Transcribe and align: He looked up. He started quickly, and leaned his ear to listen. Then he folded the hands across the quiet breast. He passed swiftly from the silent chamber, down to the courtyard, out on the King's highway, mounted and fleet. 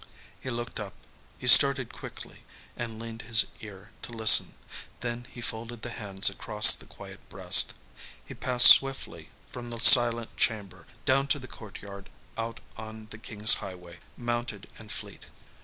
He 0.39 0.49
looked 0.49 0.79
up. 0.79 0.95
He 1.37 1.45
started 1.45 1.93
quickly, 1.93 2.43
and 2.75 2.99
leaned 2.99 3.21
his 3.21 3.45
ear 3.59 3.91
to 4.01 4.11
listen. 4.11 4.55
Then 5.01 5.27
he 5.31 5.41
folded 5.41 5.83
the 5.83 5.91
hands 5.91 6.27
across 6.27 6.73
the 6.73 6.87
quiet 6.87 7.19
breast. 7.29 7.75
He 8.25 8.33
passed 8.33 8.69
swiftly 8.71 9.29
from 9.51 9.69
the 9.69 9.77
silent 9.79 10.35
chamber, 10.37 10.87
down 11.05 11.27
to 11.27 11.37
the 11.37 11.47
courtyard, 11.47 12.09
out 12.35 12.61
on 12.77 13.09
the 13.11 13.19
King's 13.19 13.53
highway, 13.61 13.99
mounted 14.17 14.67
and 14.79 14.91
fleet. 14.91 15.27